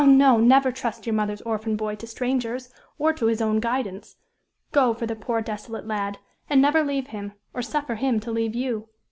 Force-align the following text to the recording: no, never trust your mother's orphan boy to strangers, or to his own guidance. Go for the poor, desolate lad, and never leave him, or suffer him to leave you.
no, 0.03 0.39
never 0.39 0.71
trust 0.71 1.05
your 1.05 1.13
mother's 1.13 1.43
orphan 1.43 1.75
boy 1.75 1.93
to 1.93 2.07
strangers, 2.07 2.69
or 2.97 3.13
to 3.13 3.27
his 3.27 3.39
own 3.39 3.59
guidance. 3.59 4.15
Go 4.71 4.95
for 4.95 5.05
the 5.05 5.15
poor, 5.15 5.43
desolate 5.43 5.85
lad, 5.85 6.17
and 6.49 6.59
never 6.59 6.83
leave 6.83 7.09
him, 7.09 7.33
or 7.53 7.61
suffer 7.61 7.93
him 7.93 8.19
to 8.21 8.31
leave 8.31 8.55
you. 8.55 8.89